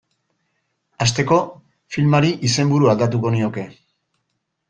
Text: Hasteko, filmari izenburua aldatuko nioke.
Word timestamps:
Hasteko, 1.05 1.37
filmari 1.95 2.33
izenburua 2.49 2.95
aldatuko 2.97 3.35
nioke. 3.35 3.67